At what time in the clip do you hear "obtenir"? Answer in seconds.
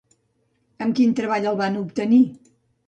1.87-2.23